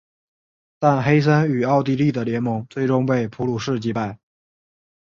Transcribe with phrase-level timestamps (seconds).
[0.79, 4.17] 但黑森与奥地利的联盟最终被普鲁士击败。